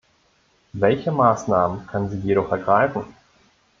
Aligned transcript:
Welche 0.73 1.11
Maßnahmen 1.11 1.85
kann 1.85 2.09
sie 2.09 2.17
jedoch 2.17 2.51
ergreifen? 2.51 3.03